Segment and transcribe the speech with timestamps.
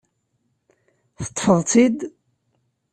[1.23, 1.99] Teṭṭfeḍ-tt-id?